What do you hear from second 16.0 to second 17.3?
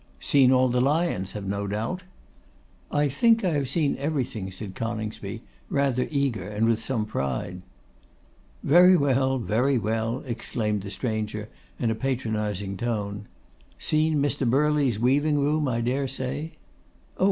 say?' 'Oh!